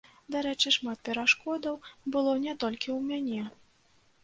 Дарэчы, 0.35 0.71
шмат 0.77 1.03
перашкодаў 1.09 1.75
было 2.17 2.33
не 2.47 2.57
толькі 2.65 2.89
ў 2.97 3.07
мяне. 3.13 3.41